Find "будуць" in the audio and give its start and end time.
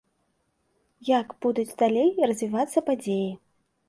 1.45-1.77